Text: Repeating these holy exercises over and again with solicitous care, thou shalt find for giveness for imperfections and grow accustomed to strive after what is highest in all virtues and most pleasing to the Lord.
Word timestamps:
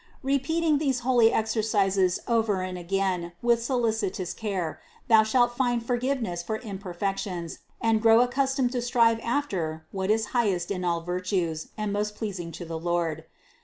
Repeating 0.23 0.79
these 0.79 1.01
holy 1.01 1.31
exercises 1.31 2.19
over 2.27 2.63
and 2.63 2.75
again 2.75 3.33
with 3.43 3.61
solicitous 3.61 4.33
care, 4.33 4.79
thou 5.09 5.21
shalt 5.21 5.55
find 5.55 5.85
for 5.85 5.95
giveness 5.95 6.41
for 6.41 6.57
imperfections 6.57 7.59
and 7.79 8.01
grow 8.01 8.21
accustomed 8.21 8.71
to 8.71 8.81
strive 8.81 9.19
after 9.19 9.85
what 9.91 10.09
is 10.09 10.25
highest 10.33 10.71
in 10.71 10.83
all 10.83 11.01
virtues 11.01 11.67
and 11.77 11.93
most 11.93 12.15
pleasing 12.15 12.51
to 12.53 12.65
the 12.65 12.79
Lord. 12.79 13.25